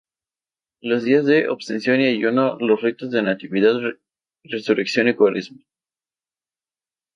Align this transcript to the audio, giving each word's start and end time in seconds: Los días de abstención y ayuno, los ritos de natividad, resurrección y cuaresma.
Los 0.81 1.03
días 1.03 1.27
de 1.27 1.45
abstención 1.45 2.01
y 2.01 2.07
ayuno, 2.07 2.57
los 2.59 2.81
ritos 2.81 3.11
de 3.11 3.21
natividad, 3.21 3.75
resurrección 4.43 5.07
y 5.09 5.13
cuaresma. 5.13 5.59